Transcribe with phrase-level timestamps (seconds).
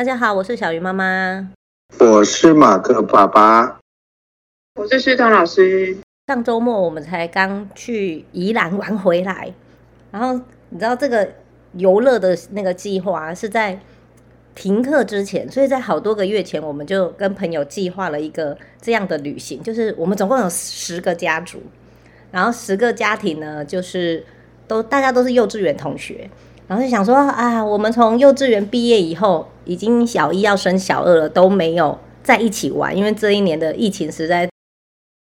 [0.00, 1.50] 大家好，我是小鱼妈妈，
[1.98, 3.78] 我是马克爸爸，
[4.76, 5.94] 我是诗彤老师。
[6.26, 9.52] 上周末我们才刚去宜兰玩回来，
[10.10, 10.40] 然后
[10.70, 11.30] 你知道这个
[11.74, 13.78] 游乐的那个计划是在
[14.54, 21.62] 停课之前，所以在好多个月前我们就跟朋友计划了一个这样的旅行，就是我们总共有十个家族，
[22.30, 24.24] 然后十个家庭呢，就是
[24.66, 26.30] 都大家都是幼稚园同学。
[26.70, 34.48] 然后就想说啊，我们从幼稚园毕业以后，已经小一要升小二了，都没有在一起玩，因为这一年的疫情实在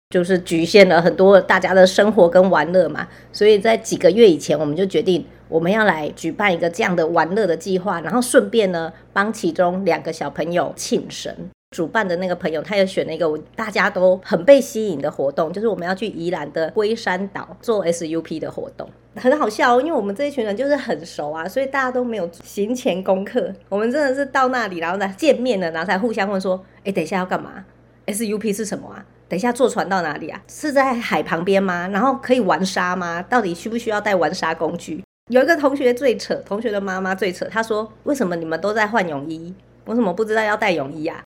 [0.09, 3.07] 就是局限了很多大家的生活跟玩乐嘛。
[3.35, 11.35] 所以在几个月以前，我们就决定我们要来举办一个这样的玩乐的计划，然后顺便呢帮其中两个小朋友庆生。
[11.77, 27.63] 主办的那个朋友，他也选了一个大家都很被吸引的活动，就是我们要去宜兰的龟山岛做 SUP 的活动，很好笑哦，因为我们这一群人就是很熟啊，所以大家都没有行前功课，我们真的是到那里，然后再见面了，然后才互相问说，哎，等一下要干嘛
[28.07, 29.05] ？SUP 是什么啊？
[29.29, 30.41] 等一下坐船到哪里啊？
[30.49, 31.87] 是在海旁边吗？
[31.89, 33.21] 然后可以玩沙吗？
[33.21, 35.05] 到底需不需要带玩沙工具？
[35.31, 39.53] 有一个同学最扯，同学的妈妈最扯，他说，为什么你们都在换泳衣？
[39.85, 41.23] 我怎么不知道要带泳衣啊？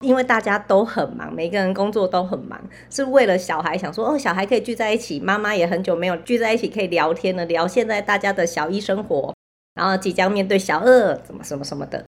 [0.00, 9.34] 因为大家都很忙，每个人工作都很忙，是为了小孩想说哦，小孩可以聚在一起，妈妈也很久没有聚在一起可以聊天了，聊现在大家的小一生活，
[9.74, 12.04] 然后即将面对小二，怎么什么什么的，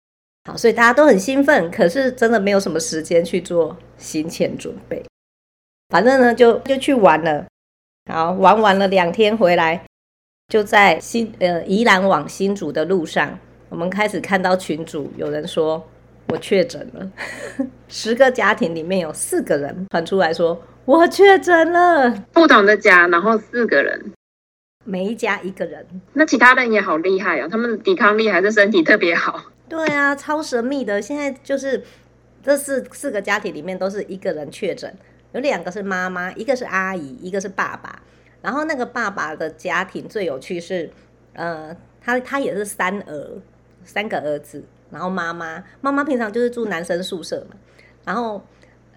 [0.45, 5.03] 好，所以大家都很兴奋，可是真的没有什么时间去做行前准备，
[5.89, 7.47] 反正呢就就去玩了，
[8.13, 9.85] 好，玩完了两天回来，
[10.47, 13.37] 就在新呃宜兰往新竹的路上，
[13.69, 15.85] 我们开始看到群组有人说。
[16.31, 17.11] 我确诊了，
[17.89, 24.13] 十个家庭里面有四个人传出来说我确诊了，不同的家，然后四个人，
[24.85, 25.85] 每一家一个人。
[26.13, 29.43] 那其他人也好厉害哦，他们的抵抗力还是身体特别好。
[29.69, 31.03] 对啊，超神秘的。
[31.03, 31.83] 现在就是
[32.43, 34.93] 这四四个家庭里面都是一个人确诊，
[35.33, 38.03] 有两个是妈妈，一个是阿姨，一个是爸爸。
[38.43, 40.91] 然后那个爸爸的家庭最有趣是，
[41.35, 43.43] 呃，他他也是三儿，
[43.85, 44.65] 三个儿子。
[44.91, 47.57] 然后妈妈，妈妈平常就是住男生宿舍嘛。
[48.05, 48.43] 然后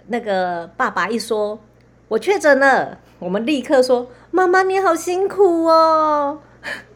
[0.08, 1.60] 那个爸爸一说，
[2.08, 6.40] 我确诊了，我们立刻说，妈妈你好辛苦哦，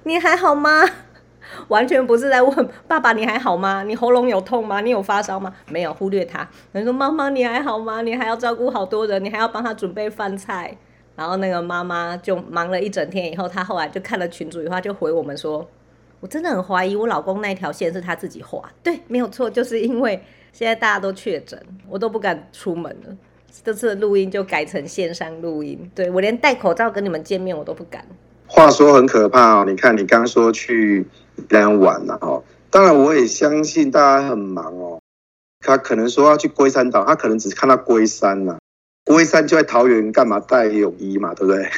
[0.04, 0.84] 你还好吗？
[1.70, 3.84] 完全不是在问爸爸你还好吗？
[3.84, 4.82] 你喉咙有痛吗？
[4.82, 5.54] 你有发烧吗？
[5.70, 6.48] 没有，忽略他。
[6.74, 8.02] 他说妈妈你还好吗？
[8.02, 10.78] 你还要照顾好多人，你还要帮他准备饭菜。
[11.16, 15.68] 然后那个妈妈就忙了一整天以后，她后来就看了群主以后，就回我们说。
[16.20, 23.16] 我真的很怀疑我老公那条线是他自己画，对，没有错，就是因为现在大家都确诊，我都不敢出门了。
[23.64, 28.06] 这次的录音就改成线上录音，对，我连戴口罩跟你们见面我都不敢。
[28.46, 31.06] 话说很可怕哦，你看你刚说去
[31.50, 35.00] 那样玩了哦，当然我也相信大家很忙哦。
[35.60, 38.58] 他可能说要去龟山岛，他可能只是看到龟山呐，
[39.06, 41.70] 龟山就在桃园，干嘛带泳衣嘛，对不对？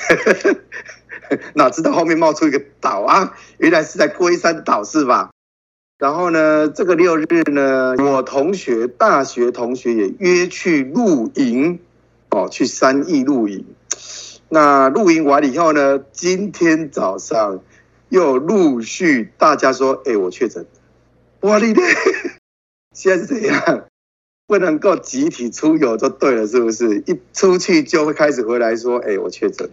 [1.53, 3.37] 哪知道后面冒出一个岛啊！
[3.57, 5.31] 原来是在龟山岛是吧？
[5.97, 11.79] 然后呢，这个六日呢，我同学大学同学也约去露营
[12.29, 13.65] 哦，去三义露营。
[14.47, 17.59] 那露营完了以后呢，今天早上
[18.07, 20.65] 又陆续大家说：“哎，我确诊。”
[21.41, 21.83] 哇哩咧！
[22.95, 23.85] 现在是怎样？
[24.47, 27.03] 不能够集体出游就对了，是不是？
[27.05, 29.69] 一出去就会开始回来说：“哎，我确诊。”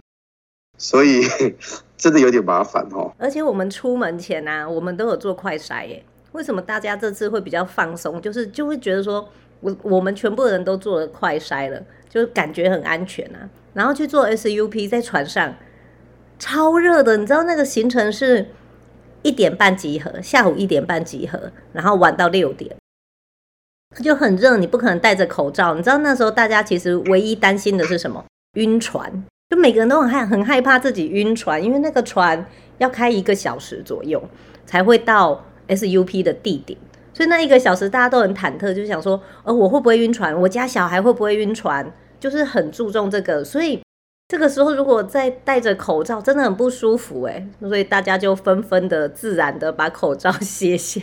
[0.77, 1.23] 所以
[1.97, 3.11] 真的有点麻烦哦。
[3.17, 6.03] 而且我们出门前呢、啊，我们都有做快筛耶。
[6.33, 8.21] 为什么大家这次会比较放松？
[8.21, 9.27] 就是就会觉得说，
[9.59, 13.49] 我我们全部人都做了快筛了，就感觉很安全啊。
[13.73, 15.55] 然后去做 SUP，在船上
[16.37, 18.47] 超热的，你知道那个行程是
[19.23, 22.75] 一点半集合，下午一点半集合，然后玩到六点，
[24.03, 25.73] 就很热，你不可能戴着口罩。
[25.73, 28.23] 你知道那时候大家其实唯一担心的是什么？
[28.53, 29.23] 晕船。
[29.49, 32.45] 就每个人都很害很害怕自己晕船，因为那个船
[32.79, 34.21] 要开一个小时左右
[34.65, 36.77] 才会到 SUP 的地点，
[37.13, 40.35] 所以那一个小时大家都很忐忑，就想说，呃，我会不会晕船？
[40.41, 41.89] 我家小孩会不会晕船？
[42.19, 43.79] 就是很注重这个，所以
[44.27, 50.99] 这个时候如果再戴着口罩，真的很不舒服哎，所以大家就纷纷的自然的把口罩卸下，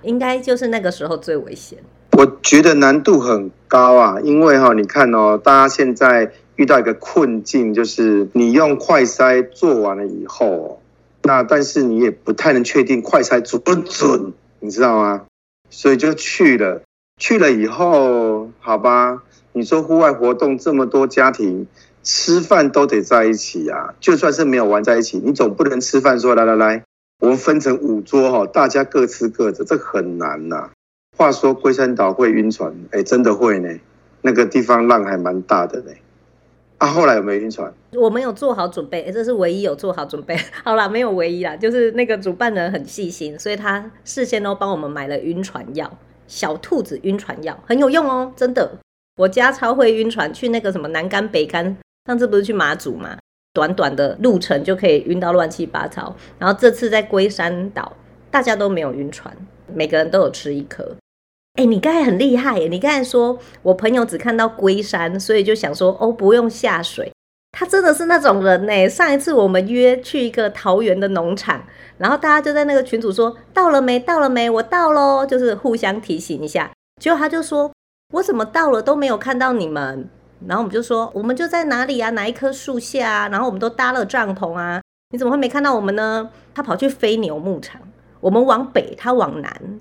[0.00, 1.78] 应该就是那个时候最危险。
[2.16, 6.32] 我觉得难度很高啊，因为哈，你看哦，大家现在。
[6.56, 10.80] 遇到一个困境，就是你用快筛做完了以后，
[11.22, 15.22] 那但是你也不太能确定快筛准不准，你知道吗？
[15.70, 16.82] 所以就去了，
[17.16, 19.22] 去了以后，好吧，
[19.52, 21.66] 你说户外活动这么多家庭
[22.02, 26.84] 吃饭都得在一起啊，就算是没有玩在一起，你总不能吃饭说来来来，
[27.20, 30.70] 我们分成五桌哈，大家各吃各的，这很难呐。
[31.16, 33.68] 话说龟山岛会晕船，哎，真的会呢。
[34.20, 35.92] 那个地方浪还蛮大的呢。
[36.82, 37.72] 啊，后来有没有晕船？
[37.92, 40.36] 我们有做好准备，这是唯一有做好准备。
[40.64, 45.88] 好啦，没有唯一啦，就是那个主办人很细心，所以他事先都帮我们买了晕船药，
[46.26, 48.68] 小兔子晕船药很有用哦，真的。
[49.16, 51.76] 我家超会晕船，去那个什么南竿北竿，
[52.06, 53.16] 上次不是去马祖嘛，
[53.52, 56.16] 短短的路程就可以晕到乱七八糟。
[56.40, 57.92] 然后这次在龟山岛，
[58.28, 59.32] 大家都没有晕船，
[59.72, 60.96] 每个人都有吃一颗。
[61.54, 62.68] 哎，你刚才很厉害耶！
[62.68, 67.12] 你刚才说我朋友只看到龟山，所以就想说哦，不用下水。
[67.52, 68.88] 他真的是那种人呢。
[68.88, 71.62] 上一次我们约去一个桃园的农场，
[71.98, 73.98] 然后大家就在那个群组说到了没？
[73.98, 74.48] 到了没？
[74.48, 76.70] 我到喽，就是互相提醒一下。
[77.00, 77.70] 结果他就说。
[78.12, 80.06] 我怎么到了都没有看到你们？
[80.46, 82.10] 然后我们就说，我们就在哪里啊？
[82.10, 83.28] 哪一棵树下啊？
[83.30, 84.82] 然后我们都搭了帐篷啊，
[85.12, 86.28] 你怎么会没看到我们呢？
[86.54, 87.80] 他跑去飞牛牧场，
[88.20, 89.80] 我们往北，他往南。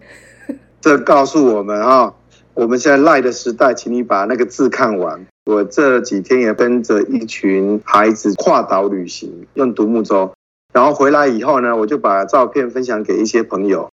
[0.81, 2.13] 这告诉我们啊、
[2.53, 5.25] 我们现在赖的时代，请你把那个字看完。
[5.45, 10.33] 我这几天也跟着一群孩子跨岛旅行，用独木舟，
[10.73, 13.89] 然后回来以后呢，我就把照片分享给一些朋友。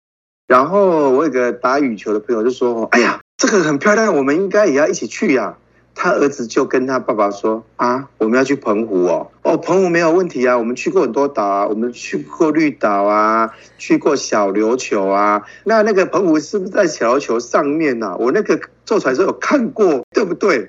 [0.47, 5.59] 然后我有个打羽球的朋友就说：“哎呀。”这个很漂亮，我们应该也要一起去呀、
[5.99, 15.43] 他儿子就跟他爸爸说：“啊，我们要去澎湖哦，哦，澎湖没有问题啊，我们去过很多岛啊，我们去过绿岛啊，去过小琉球啊。
[15.65, 18.17] 那那个澎湖是不是在小琉球上面呢、啊？
[18.21, 20.69] 我那个坐船时候有看过，对不对？”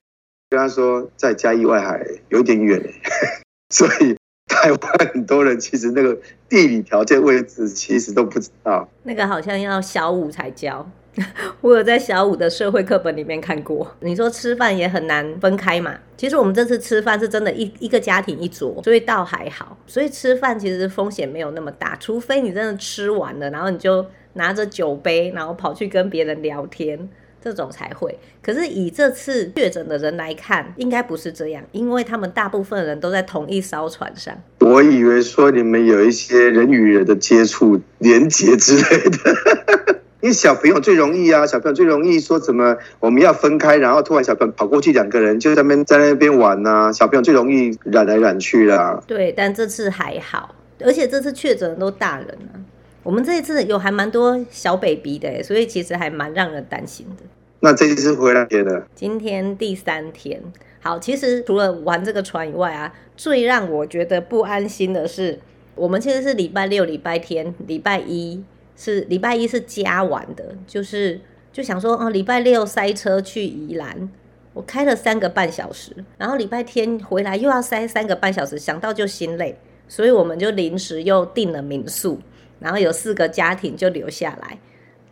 [0.49, 2.81] 跟他说在嘉义外海，有点远，
[3.69, 4.15] 所以
[4.47, 8.87] 台湾很多人其实那个地理条件位置其实都不知道。
[9.03, 10.89] 那个好像要小五才教。
[11.61, 13.95] 我有在小五的社会课本里面看过。
[14.01, 15.95] 你说吃饭也很难分开嘛？
[16.15, 19.77] 其实我们这次吃饭是真的一一个家庭一桌，所以倒还好。
[19.85, 27.09] 所以吃饭其实风险没有那么大，除非你真的吃完了，然后你就拿着酒杯，然后跑去跟别人聊天，
[27.41, 28.17] 这种才会。
[28.41, 34.35] 可是以这次确诊的人来看，应该不是这样，因为他们大部分人都在同一艘船上。
[34.59, 39.97] 我以为说你们有一些人与人的接触、连接之类的。
[40.21, 46.91] 因为小朋友最容易啊，小朋友最容易说怎么我们要分开，然后突然小朋友跑过去，两个人就在那边在那边玩呐、啊。
[46.91, 48.99] 小朋友最容易染来染去啦。
[49.05, 52.57] 对，但这次还好，而且这次确诊的都大人啊。
[53.03, 57.23] 我们这一次有还蛮多小 baby 的，所以其实还蛮让人担心的。
[57.59, 58.85] 那这一次回来天的？
[58.95, 60.41] 今天第三天。
[60.79, 65.39] 好，其实除了玩这个船以外啊，最让我觉得不安心的是，
[65.75, 68.43] 我们其实是礼拜六、礼拜天、礼拜一。
[68.79, 71.19] 是礼拜一是加完的，就是
[71.51, 74.07] 就想说哦，礼拜六塞车去宜兰，
[74.53, 79.57] 我开了三个半小时，然后礼拜天回来又要塞三个半小时，想到就心累，
[79.87, 82.19] 所以我们就临时又订了民宿，
[82.59, 84.59] 然后有四个家庭就留下来，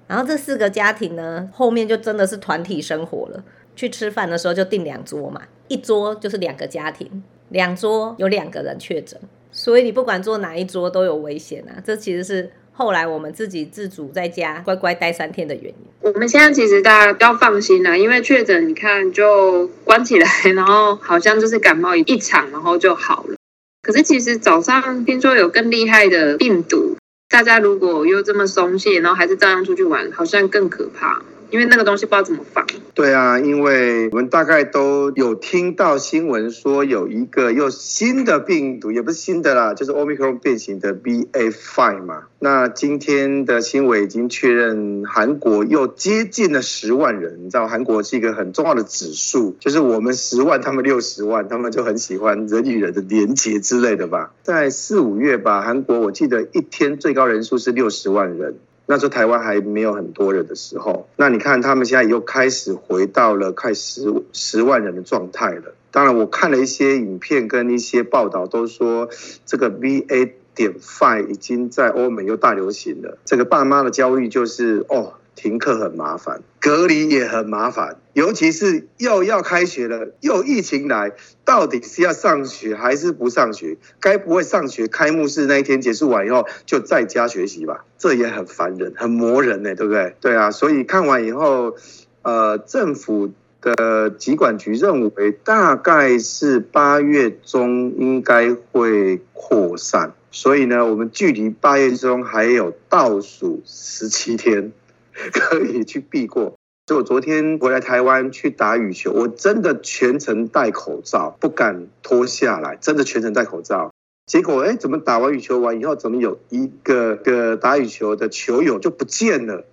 [0.06, 3.44] 然后这四个家庭呢，后面就真的是团体生活了，
[3.76, 9.20] 去吃饭的时候就订两桌嘛，一桌就是两个家庭，两桌有两个人确诊，
[9.52, 12.52] 所以你不管坐哪一桌都有危险啊，这其实是。
[12.78, 15.76] 后来我们自己自主在家乖乖待三天的原因。
[16.02, 23.36] 我们现在其实大家都要放心了，因为确诊，你看就关起来，然后好像就是感冒一场，然后就好了。
[23.82, 26.98] 可是其实早上听说有更厉害的病毒，
[27.30, 31.24] 大家如果又这么松懈，然后还是照样出去玩，好像更可怕。
[31.56, 32.68] 因为那个东西不知道怎么放。
[32.94, 42.24] 对啊，因为我们大概都有听到新闻说有一个又新的病毒，也不是新的啦，就是 Omicron 变形的 BA.5 嘛。
[42.40, 47.40] 那今天的新闻已经确认，韩国又接近了十万人。
[47.46, 54.34] 你知道韩国是一个很重要的指数，就是我们十万，他们六十万，他们就很喜欢人与人的连接之类的吧。
[54.44, 58.58] 在四五月吧，韩国我记得一天最高人数是六十万人。
[58.88, 65.74] 那时候台湾还没有很多人的时候，那你看他们现在又开始回到了快十十万人的状态了。
[65.92, 69.10] 当然，我看了一些影片跟一些报道，都说
[69.46, 73.18] 这个 VA 点 five 已经在欧美又大流行了。
[73.26, 75.14] 这个爸妈的焦虑就是哦。
[75.36, 81.12] 停课很麻烦，隔离也很麻烦，尤其是又要开学了，又疫情来，
[81.44, 83.78] 到底是要上学还是不上学？
[84.00, 87.84] 该不会上学开幕式那一天结束完以后就在家学习吧？
[87.98, 90.16] 这也很烦人，很磨人呢，对不对？
[90.22, 91.76] 对啊，所以看完以后，
[92.22, 104.72] 呃，政府的疾管局认为大概是八月中应该会扩散，所以呢，我们距离八月中还有倒数十七天。
[105.32, 106.56] 可以去避过。
[106.86, 113.92] 就我昨天回来台湾去打羽球，我真的全程戴口罩，不敢脱下来，真的全程戴口罩。
[114.28, 119.66] 结果哎，怎么打完羽球完以后，怎么有一个个打羽球的球友就不见了？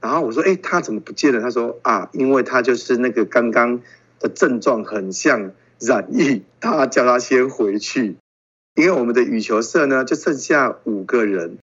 [0.00, 3.80] 然后我说：“哎，他怎么不见了？”他说：“啊，因为他就是那个刚刚
[4.18, 8.16] 的症状很像染疫，他叫他先回去。
[8.74, 11.58] 因为我们的羽球社呢，就剩下五个人。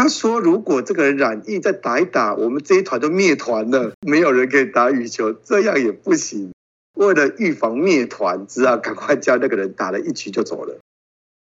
[0.00, 6.52] 他说，如果这个人染疫再打一打，我们这一团都灭团了，没有人可以打羽球，这样也不行。
[6.94, 10.78] 为了预防灭团，只好赶快叫那个人打了一局就走了。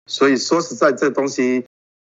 [0.06, 1.64] 所以说实在，这东西。”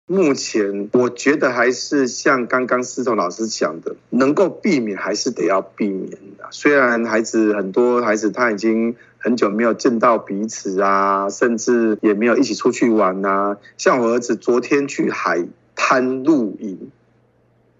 [0.09, 6.47] 目前我觉得还是像刚刚思彤老师讲的，能够避免还是得要避免的。
[6.53, 13.57] 虽然孩子很多孩子他已经很久没有见到彼此啊，甚至也没有一起出去玩啊。
[13.79, 15.45] 像我儿子昨天去海
[15.89, 16.91] 滩露营，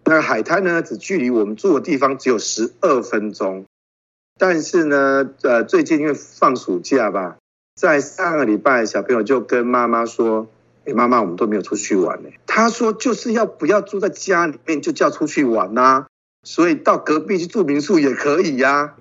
[0.05, 3.65] 那海滩呢，只距离我们住的地方只有十二分钟，
[4.39, 7.39] 但是呢，呃，最近因为放暑假吧，
[7.75, 10.47] 在上个礼拜小朋友就跟妈妈说。
[10.85, 12.29] 哎，妈妈，我们都没有出去玩呢。
[12.47, 16.07] 他说就是要不要住在家里面，就叫出去玩呐。
[16.45, 18.95] 所以到隔壁去住民宿也可以呀。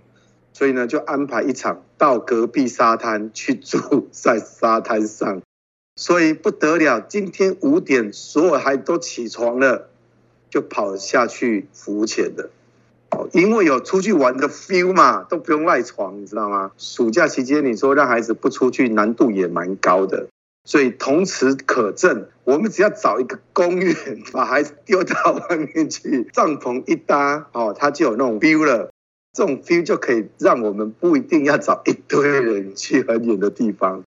[0.51, 5.43] 所以呢，就安排一场到隔壁沙滩去住在沙滩上。
[5.95, 9.89] 所以不得了，今天五点所有孩子都起床了，
[10.49, 12.49] 就跑下去浮潜的。
[13.11, 16.71] 哦，因为有出去玩的 feel 嘛，都不用赖床，你知道吗？
[16.77, 20.27] 暑假期间，你说让孩子不出去，难度也蛮高的。
[20.65, 23.95] 所以同时可证，我们只要找一个公园，
[24.33, 28.91] 把孩子丢到外面去，帐篷一搭，哦，他就有那种 feel 了。
[29.31, 34.04] 这种 feel 就可以让我们不一定要找一堆人去很远的地方。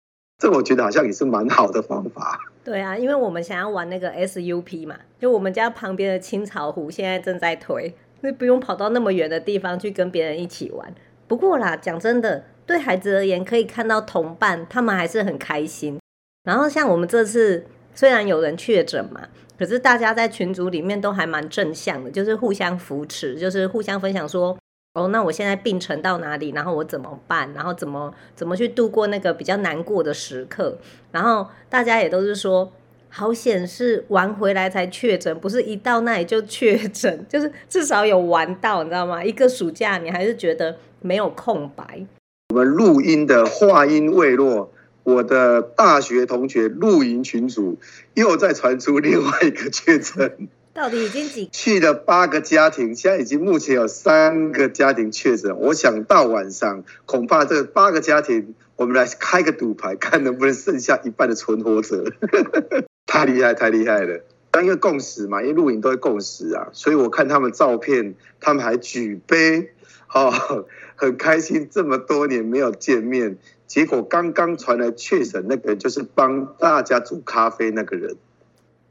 [0.42, 2.40] 这我觉得好像也是蛮好的方法。
[2.64, 10.92] 对啊，因为我们想要玩那个 SUP 嘛，就我们家旁边的青草湖现在正在推，所以不用跑到那么远的地方去跟别人一起玩。
[11.28, 16.00] 不过啦，讲真的，对孩子而言，可以看到同伴，他们还是很开心。
[16.44, 19.22] 然后像我们这次虽然有人确诊嘛，
[19.60, 24.58] 可是大家在群组里面都还蛮正向的，就是互相扶持，就是互相分享说，
[24.94, 30.78] 哦，那我现在病程到哪里，然后我怎么办，然后怎么怎么去度过那个比较难过的时刻。
[31.14, 32.70] 然后大家也都是说，
[33.08, 39.24] 好险是玩回来才确诊，不是一到那里就确诊，就是至少有玩到，你知道吗？
[39.24, 42.06] 一个暑假你还是觉得没有空白。
[42.50, 44.74] 我们录音的话音未落。
[45.04, 47.80] 我的大学同学露营群组
[48.14, 50.48] 又再传出另外一个确诊，
[50.82, 55.56] 到底已经几去了八个家庭，现在已经目前有三个家庭确诊。
[55.60, 62.12] 我想到晚上恐怕这八个家庭，我们来开个赌牌，看能不能剩下一半的存活者。
[63.06, 64.22] 太厉害，太厉害了！
[64.50, 69.74] 当一个共识嘛，因为露营都会共识啊，所以我看他们照片，他们还举杯，
[70.12, 73.38] 哦，很开心，这么多年没有见面。
[73.68, 78.16] 结果刚刚传来确诊，那个人就是帮大家煮咖啡那个人，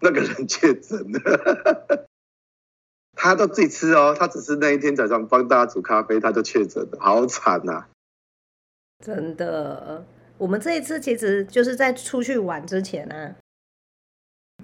[0.00, 2.09] 那个人确诊了，
[3.14, 7.85] 他都自己吃哦，他只是那一天早上帮大家煮咖啡，他就确诊了，好惨呐！
[9.04, 10.04] 真的，
[10.38, 13.37] 我们这一次其实就是在出去玩之前啊，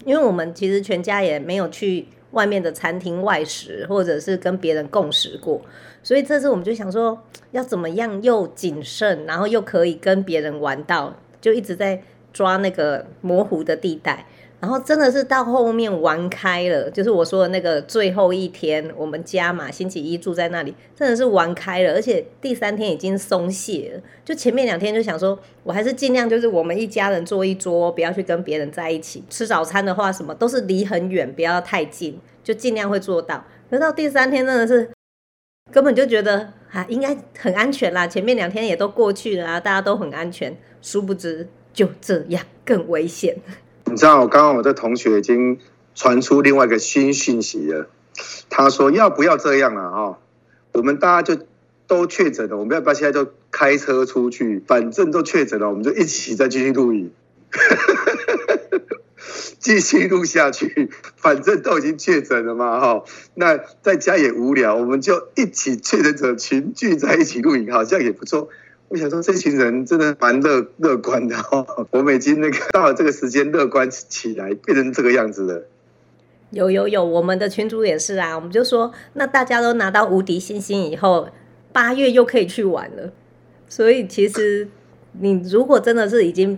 [0.05, 5.61] 因为我们其实全家也没有去外面的餐厅外食，或者是跟别人共食过。
[6.03, 12.01] 所以这次我们就想说，要怎么样又谨慎，然后又可以跟别人玩到，就一直在
[12.31, 14.25] 抓那个模糊的地带。
[14.59, 21.93] 然后真的是到后面玩开了，就是我说的那个最后一天，我们家嘛，星期一住在那里，真的是玩开了。
[21.93, 33.45] 而且第三天已经松懈了，就前面两天就想说，我还是尽量就是我们一家人坐一桌，不要去跟别人在一起吃早餐的话，什么都是离很远，不要太近，就尽量会做到。
[33.69, 34.89] 可到第三天真的是。
[35.69, 38.07] 根本就觉得啊，应该很安全啦。
[38.07, 40.55] 前面两天也都过去了啊，大家都很安全。
[40.81, 43.35] 殊不知就这样更危险。
[43.89, 45.59] 你知道我，刚刚我的同学已经
[45.95, 47.87] 传出另外一个新讯息了。
[48.49, 50.19] 他说要不要这样了哈？
[50.73, 51.41] 我们大家就
[51.87, 54.61] 都确诊了，我们要不要现在就开车出去？
[54.67, 57.11] 反正都确诊了，我们就一起再继续录影。
[59.59, 63.03] 继续录下去，反正都已经确诊了嘛，哈，
[63.33, 68.49] 那在家也无聊，我们就一起确诊者群聚在一起录影，好像也不错。
[68.89, 75.63] 我想说，这群人真的蛮乐乐观的哦，我们已经那个到了这个时间乐观起来，变成这个样子了。
[76.51, 81.29] 有有有，我们的群主也是啊，我们就说，那大家都拿到无敌星星以后，
[81.71, 83.11] 八月又可以去玩了。
[83.67, 84.67] 所以其实
[85.13, 86.57] 你如果真的是已经。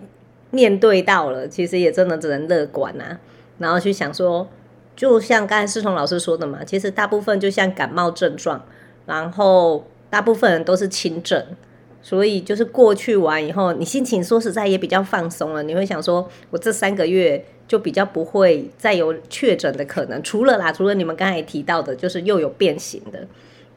[0.51, 3.19] 面对到了，其实也真的只能乐观啊，
[3.59, 4.49] 然后去想说，
[4.95, 8.65] 就像刚才世彤老师说的嘛，其实大部分就像感冒症状，
[9.05, 11.45] 然后大部分人都是轻症，
[12.01, 15.61] 所以就是过去完以后，你心情说实在也比较放松了。
[15.63, 20.21] 你会想说，我这三个月就比较不会再有确诊的可能。
[20.23, 23.27] 除了啦，除了你们刚才提到的，就是又有变形的，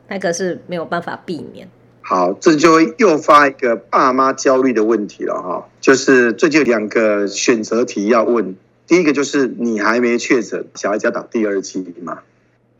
[0.08, 1.68] 那个是没有办法避免。
[2.00, 5.68] 好，这就会诱发一个爸妈焦虑的问题了哈。
[5.80, 12.20] 就是最近两个选择题要问，第一个就是你还没确诊，小孩子要打第二剂吗？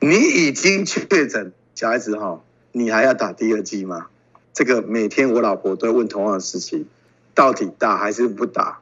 [0.01, 4.07] 你已经确诊，小孩子哈，你还要打第二剂吗？
[4.53, 6.87] 这个每天我老婆都会问同样的事情，
[7.35, 8.81] 到底打还是不打？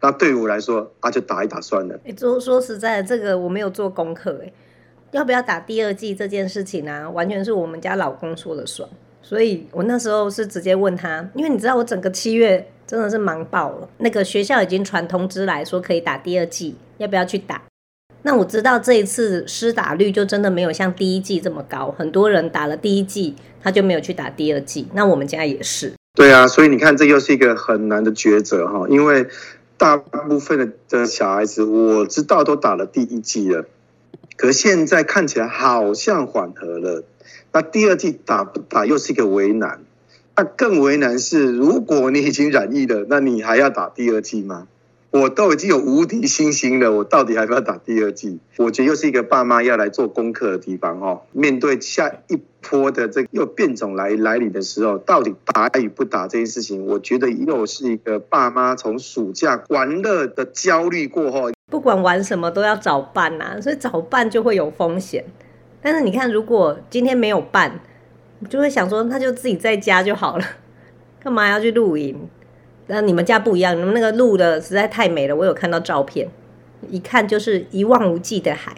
[0.00, 1.98] 那对于我来说，啊就打一打算了。
[2.04, 4.52] 哎，说说实在的，这个我没有做功课哎，
[5.12, 8.88] 要不要打第二季这件事情呢、啊，完全是我们家老公说了算。
[9.22, 17.62] 所以我那时候是直接问他，因为你知道我整个七月真的是忙爆了，那个学校已经传通知来说可以打第二季，要不要去打？
[18.26, 24.88] 那我知道这一次施打率就真的没有像第一季这么高，很多人打了第一季，他就没有去打第二季。
[24.94, 25.92] 那我们家也是。
[26.14, 29.26] 对啊，所以你看，这又是一个很难的抉择哈，因为
[29.76, 33.66] 大部分的的小孩子我知道都打了第一季了，
[34.36, 37.04] 可现在看起来好像缓和了。
[37.52, 39.80] 那第二季打不打又是一个为难。
[40.36, 44.66] 那更为难是，如果你已经染疫了，那你还要打第二季吗？
[45.14, 48.40] 我都已经有无敌信心了，我到底还要不要打第二季？
[48.56, 51.22] 我觉得又是一个爸妈要来做功课的地方哦。
[51.30, 65.24] 面对下一波的这个又变种来来临的时候，到底打与不打这件事情，我觉得又是一个爸妈从暑假玩乐的焦虑过后，不管玩什么都要早办呐，所以早办就会有风险。
[65.80, 67.78] 但是你看，如果今天没有办，
[68.50, 70.44] 就会想说，那就自己在家就好了，
[71.22, 72.28] 干嘛要去露营？
[72.86, 76.28] 那你们家不一样，你们那个路的实在太美了，我有看到照片，
[76.90, 78.74] 一看就是一望无际的海，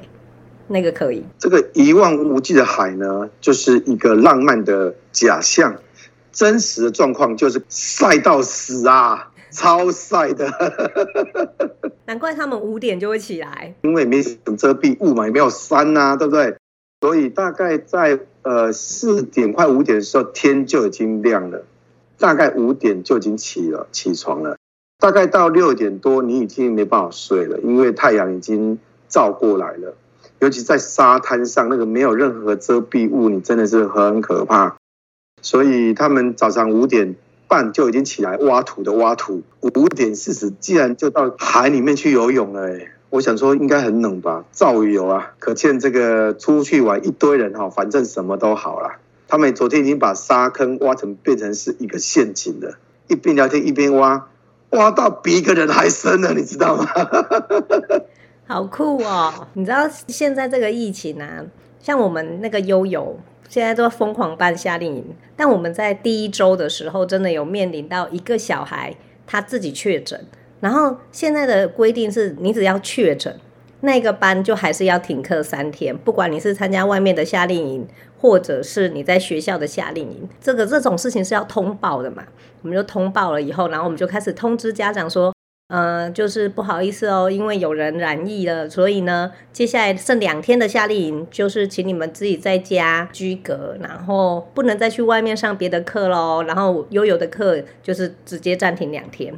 [0.69, 1.25] 那个可以。
[1.39, 5.77] 这个一望无际的海呢，就是一个浪漫的假象，
[6.31, 10.49] 真实的状况就是晒到死啊， 超晒的。
[12.07, 16.57] 难怪他们五点就会起来，因为没什么遮蔽物嘛，也没有山啊，对不对？
[17.01, 21.65] 所以大概在呃四点快五点的时候，天就已经亮了。
[22.19, 24.57] 大概五点就已经起了，起床了。
[24.99, 29.95] 大概到六点多，你已经没办法睡了，因为太阳已经照过来了。
[30.39, 34.77] 尤其在沙滩上，那个没有任何遮蔽物，你真的是很可怕。
[35.43, 37.15] 所以他们早上五点
[37.47, 42.71] 半就已经起来挖土的挖土，五点四十竟然就到海里面去游泳了。
[43.11, 48.99] 我想说应该很冷吧，照游啊，可见这个出去玩一堆人哈，反正什么都好啦。
[49.29, 54.29] 他们昨天已经把沙坑挖成变成是一个陷阱了，一边聊天一边挖，
[54.71, 56.87] 挖到比一个人还深了，你知道吗？
[58.47, 59.49] 好酷哦！
[59.55, 61.45] 你知道现在这个疫情啊，
[61.81, 65.05] 像我们那个悠游现在都疯狂办夏令营，
[65.37, 68.95] 但我们在第一周的时候，真的有面临到一个小孩
[69.27, 70.25] 他自己确诊，
[70.61, 73.37] 然后现在的规定是你只要确诊，
[73.87, 77.89] 那个班就还是要停课三天，不管你是参加外面的夏令营。
[78.19, 82.25] 或者是你在学校的夏令营，这个这种事情是要通报的嘛？
[82.63, 85.35] 我们就通报了以后，然后我们就开始通知家长说，
[85.69, 96.43] 嗯、就是不好意思哦，因为有人染疫了，所以呢，接下来剩两天的夏令营，就是请你们自己在家居隔，然后不能再去外面上别的课喽。
[96.45, 99.35] 然后悠悠的课就是直接暂停两天，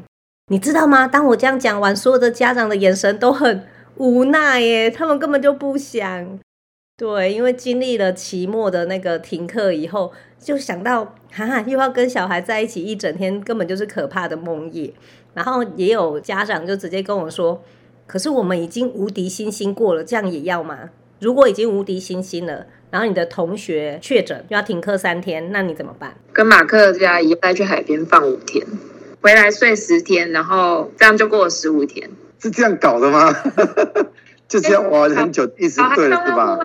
[0.52, 1.08] 你知道吗？
[1.08, 3.64] 当我这样讲完，所有的家长的眼神都很
[3.98, 6.38] 无奈耶，他们根本就不想。
[6.96, 14.92] 对，因为经历了期末的那个停课以后，就想到哈哈，又要跟小孩在一起一整天，根本就是可怕的梦魇。
[15.34, 17.62] 然后也有家长就直接跟我说
[18.06, 20.90] ：“可是我们已经无敌星星过了，这样也要吗？
[21.20, 28.64] 如果已经无敌星星了，然后你的同学确诊又要停课三天，那你怎么办？”跟马克家一样，再去海边放五天，
[29.20, 32.10] 回来睡十天，然后这样就过了十五天。
[32.38, 33.34] 是这样搞的吗？
[34.48, 36.58] 就这样玩很久，欸、意思对了是吧？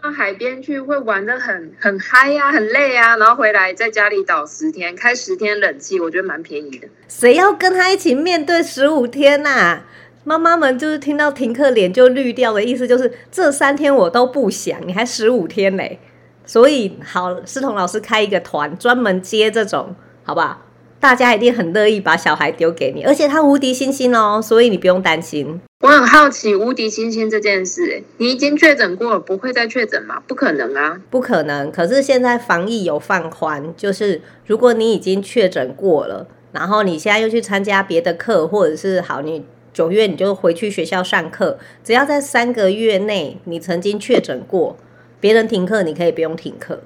[0.00, 6.88] 到海边去会玩得很很嗨呀，很累啊，然后回来在家里倒十天，开十天冷气，我觉得蛮便宜的。
[7.08, 9.84] 谁要跟他一起面对十五天呐、啊？
[10.24, 15.98] 妈妈们就是听到停课脸就绿掉的意思，就是这三天我都不想，你还十五天嘞？
[16.44, 20.62] 所以好，思彤老师开一个团，专门接这种，好不好？
[21.00, 25.60] 大家一定很乐意把小孩丢给你，而且他无敌星星哦，所以你不用担心。
[25.80, 30.20] 我很好奇无敌星星这件事，你已经确诊过了，不会再确诊吗？
[30.26, 31.70] 不可能啊，不可能。
[31.70, 44.76] 可是现在防疫有放宽，就是如果你已经确诊过了，然后你现在又去参加别的课，或者是好，你九月你就回去学校上课，只要在三个月内你曾经确诊过，
[45.20, 46.82] 别人停课你可以不用停课。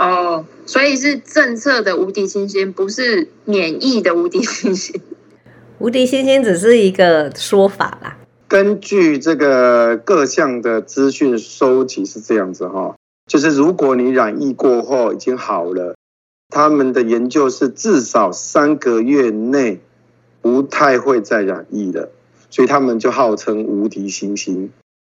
[0.00, 4.98] 哦，所以是政策的无敌星星，不是免疫的无敌星星。
[5.78, 8.16] 无敌星星只是一个说法啦。
[8.48, 15.94] 根据这个各项的资讯收集是这样子哈，就是如果你染疫过后已经好了，
[16.48, 19.80] 他们的研究是至少三个月内
[20.40, 22.08] 不太会再染疫了，
[22.48, 24.72] 所以他们就号称无敌星星。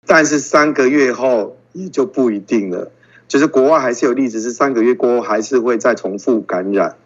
[0.06, 2.90] 但是三个月后也就不一定了，
[3.30, 6.96] 就是国外还是有例子是三个月过后还是会再重复感染，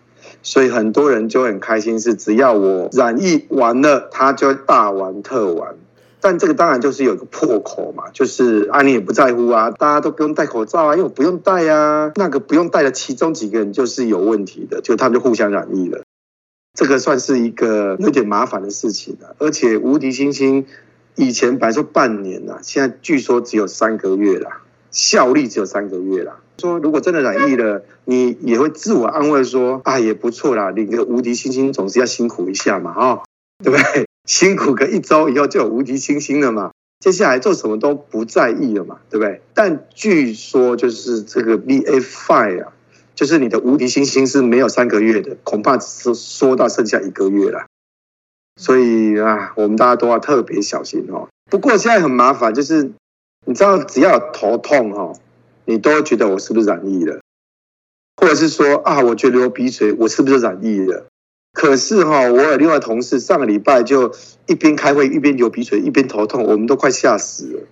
[0.42, 5.74] 所以很多人就很开心，是只要我染疫完了，他就大玩特玩。
[6.22, 16.02] 但这个当然就是有个破口嘛，就是啊，你也不在乎啊，大家都不用戴口罩啊，因为我不用戴啊，那个不用戴的其中几个人就是有问题的，就他们就互相染疫了，
[16.72, 19.36] 这个算是一个有点麻烦的事情啊。
[19.36, 20.64] 而且无敌星星
[21.16, 24.62] 以前白说半年啊，现在据说只有三个月啦，
[24.94, 26.40] 效力只有三个月啦。
[26.56, 33.24] 说如果真的染疫了，你也会自我安慰说啊，也不错啦，领个无敌星星总是要辛苦一下嘛，哈，
[33.62, 34.06] 对不对？
[34.24, 39.42] 辛苦个一周以后就有无敌星星了嘛，接下来做什么都不在意了嘛，对不对？
[39.52, 42.72] 但据说就是这个 BA five 啊，
[43.14, 47.66] 就是你的无敌星星是没有三个月的，恐怕只是缩到剩下一个月了。
[48.56, 51.28] 所以啊，我们大家都要特别小心哦。
[51.50, 52.92] 不过现在很麻烦，就是
[53.44, 55.18] 你知道，只要头痛哦，
[55.64, 57.20] 你都会觉得我是不是染疫了，
[58.16, 61.06] 或者是说啊，我觉得流鼻水，我是不是染疫了？
[61.52, 64.12] 可是哈，我有另外同事上个礼拜就
[64.46, 67.62] 一边开会一边流鼻水一边头痛，我们都快吓死了。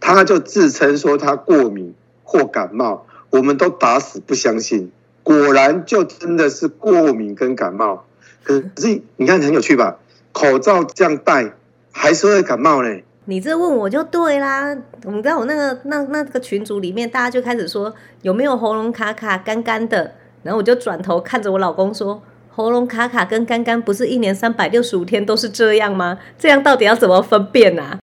[0.00, 4.90] 他就自称说他过敏或感冒，我们都打死不相信。
[5.22, 8.06] 果然就真的是过敏跟感冒。
[8.42, 9.98] 可是你看很有趣吧？
[10.32, 11.54] 口罩这样戴
[11.92, 13.00] 还是会感冒呢？
[13.30, 14.74] 你这问我就对啦。
[15.04, 22.20] 你知道我那个那那个群组里面，大家就开始说有没有喉咙卡卡干干的，然后我就转头看着我老公说。
[22.52, 26.18] 喉咙卡卡跟干干不是一年三百六十五天都是这样吗？
[26.36, 28.00] 这样到底要怎么分辨啊？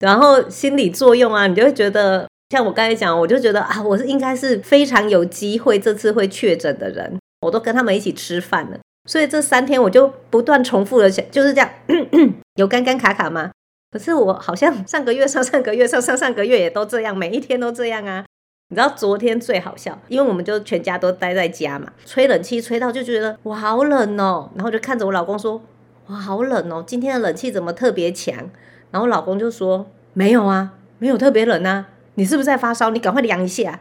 [0.00, 8.78] 然后心理作用啊，你就会觉得像我刚才讲，我就觉得啊，我是应该是非常有机会这次会确诊的人，我都跟他们一起吃饭了，
[9.08, 13.50] 所以这三天我就不断重复的想，就是这样，咳 咳有干干卡卡吗？
[13.90, 18.24] 可是我好像 上个月、上上个月、上上上个月也都这样，每一天都这样啊。
[18.70, 25.62] 你知道昨天最好笑，因为我们就全家都待在家嘛，吹冷气吹到就觉得哇好冷哦，然后就看着我老公说
[26.08, 28.50] 哇好冷哦，今天的冷气怎么特别强？
[28.90, 32.90] 然后老公就说没有啊，没有特别冷啊，你是不是在发烧？
[32.90, 33.80] 你赶快量一下。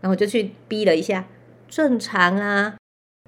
[0.00, 1.24] 然后我就去逼了一下，
[1.68, 2.76] 正常啊，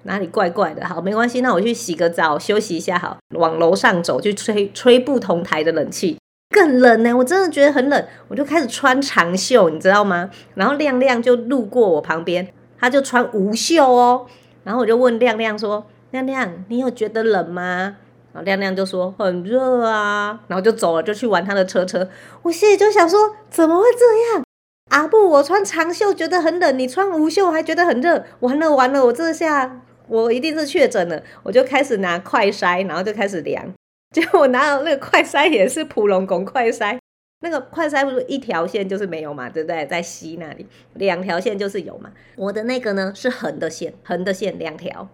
[0.03, 0.85] 哪里怪怪的？
[0.87, 6.17] 好，没关系，那我去洗个澡休息一下，好，往楼上走去吹吹不同台的冷气。
[6.51, 10.29] 更冷呢，我真的觉得很冷，我就开始穿长袖，你知道吗？
[10.55, 14.27] 然后亮亮就路过我旁边，他就穿无袖哦。
[14.63, 17.95] 然后我就问亮亮说：“亮亮，你有觉得冷吗？”
[18.31, 22.07] 然后亮亮就说：“很热啊。”然后就走了，就去玩他的车车。
[22.43, 24.43] 我心里就想说：“怎么会这样？
[24.89, 33.65] 阿布，我穿长袖觉得很冷，你穿无袖还觉得很热，完了完了，我这下我一定是确诊了。”我就开始拿快筛，然后就开始量。
[34.11, 36.99] 结果我拿到那个快筛也是普龙工快筛，
[37.39, 39.85] 那个快筛不是一条线就是没有嘛，对不对？
[39.85, 42.11] 在西那里两条线就是有嘛。
[42.35, 45.07] 我的那个呢是横的线，横的线两条，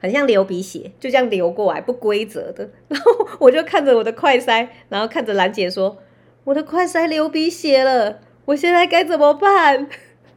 [0.00, 2.70] 很像流鼻血，就这样流过来，不规则的。
[2.86, 5.98] 然后我就看着我的快筛，然后看着兰姐说
[6.44, 9.88] ：“我的快筛流鼻血了，我现在该怎么办？”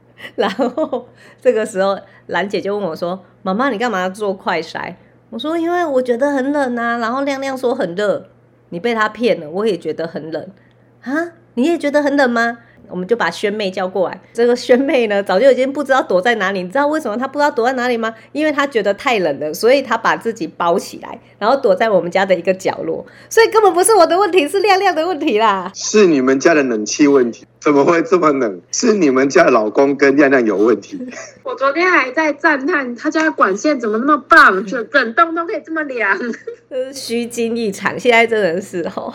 [0.36, 4.96] 然后这个时候兰姐就问我说：“妈妈，你干嘛要做快筛？”
[5.34, 8.28] 我说，因为我觉得很冷啊，然后亮亮说很热，
[8.70, 10.48] 你被他骗了，我也觉得很冷
[11.02, 12.60] 啊，你也觉得很冷吗？
[12.94, 14.22] 我们就把萱妹叫过来。
[14.34, 16.62] 这个萱妹呢，早就已经不知道躲在哪里。
[16.62, 18.14] 你知道为什么她不知道躲在哪里吗？
[18.34, 23.04] 因为她觉得太冷了，所以她把自己包起来，然后躲在我们家的一个角落。
[23.28, 25.72] 所以根本不是我的问题，是亮亮的问题啦。
[25.74, 28.62] 是你们家的冷气问题，怎么会这么冷？
[28.72, 31.00] 是你们家的老公跟亮亮有问题。
[31.42, 36.16] 我昨天还在赞叹他家的管线怎么那么棒，就整栋都可以这么凉。
[36.70, 39.12] 呃， 虚惊一场，现在真的是吼。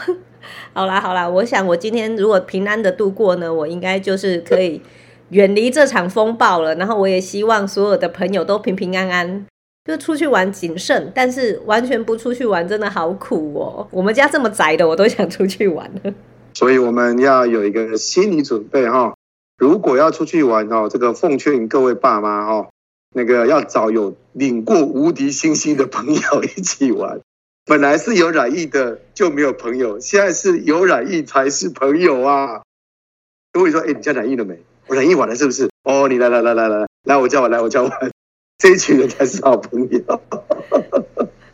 [0.72, 4.80] 好啦好啦，我想我今天如果平安的度过呢，我应该就是可以
[5.30, 6.74] 远离这场风暴了。
[6.76, 9.46] 然后我也希望所有的朋友都平平安安，
[9.84, 13.86] 就出去玩谨慎，但是完全不出去玩真的好苦哦。
[13.90, 16.12] 我们家这么宅的，我都想出去玩了。
[16.54, 19.14] 所以我们要有一个心理准备哈。
[19.58, 22.68] 如果要出去玩哦，这个奉劝各位爸妈哈，
[23.14, 27.20] 那个要找有领过无敌星星的朋友一起玩。
[27.68, 32.62] 本来是有染疫的就没有朋友，现在是有染疫才是朋友啊！
[33.52, 34.58] 如果你说，哎，你家染疫了没？
[34.86, 35.68] 我忍一晚了是不是？
[35.84, 37.90] 哦，你来来来来来来，我叫我来我叫我，
[38.56, 40.20] 这一群人才是好朋友。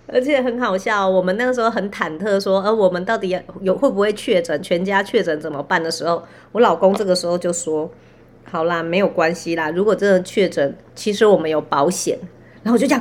[0.07, 6.23] 而且很好笑，我们那个时候很忐忑，说，呃，我们到底有会不会确诊，全家确诊怎么办的时候，
[6.53, 7.91] 我老公这个时候就说，
[8.49, 12.17] 好啦，没有关系啦，如果真的确诊，其实我们有保险。
[12.65, 13.01] 然后我就讲，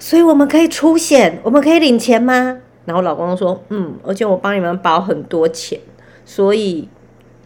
[0.00, 2.58] 所以我们可以出险，我们可以领钱吗？
[2.86, 5.78] 然后老公说，嗯，而且我帮你们保很多钱，
[6.24, 6.88] 所以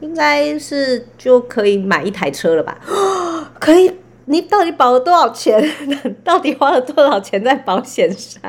[0.01, 2.79] 应该是就可以买一台车了吧？
[3.61, 3.93] 可以？
[4.27, 5.69] 你到底保了多少钱？
[6.23, 8.41] 到底花了多少钱在保险上？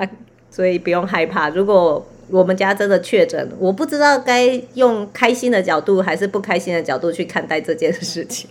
[0.52, 8.50] 所以不用害怕，如果我们家真的确诊，我不知道该用开心的角度还是不开心的角度去看待这件事情。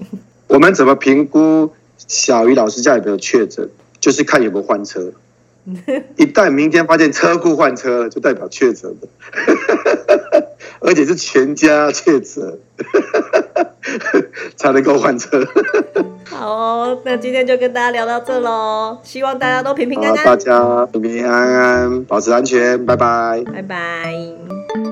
[0.49, 3.69] 我们怎么评估小鱼老师家有没有确诊？
[4.01, 5.13] 就是看有没有换车。
[6.17, 9.09] 一旦明天发现车库换车了，就代表确诊的，
[10.81, 12.59] 而且是全家确诊，
[14.57, 15.47] 才能够换车。
[16.25, 20.25] 好哦，那今天就跟大家聊到这喽，希望大家都平平安安。
[20.25, 24.88] 大家平平安安，保持安全，拜拜，拜拜。